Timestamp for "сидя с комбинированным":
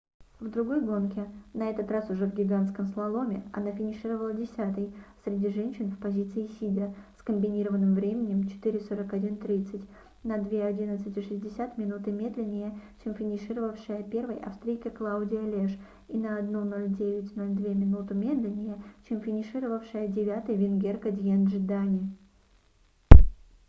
6.59-7.93